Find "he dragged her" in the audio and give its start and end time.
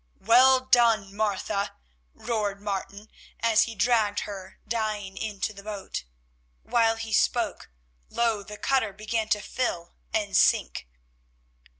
3.65-4.57